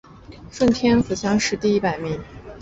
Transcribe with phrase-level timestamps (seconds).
[0.49, 2.19] 顺天府乡试第一百名。